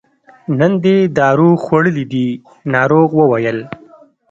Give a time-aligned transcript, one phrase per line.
[0.59, 2.27] نن دې دارو خوړلي دي
[2.73, 3.59] ناروغ وویل.